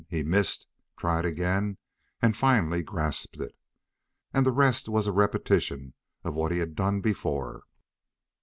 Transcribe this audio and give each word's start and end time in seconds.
He 0.09 0.23
missed, 0.23 0.65
tried 0.97 1.25
again, 1.25 1.77
and 2.23 2.35
finally 2.35 2.81
grasped 2.81 3.37
it. 3.37 3.55
And 4.33 4.47
the 4.47 4.51
rest 4.51 4.89
was 4.89 5.05
a 5.05 5.11
repetition 5.11 5.93
of 6.23 6.33
what 6.33 6.51
had 6.51 6.69
been 6.69 6.73
done 6.73 7.01
before. 7.01 7.65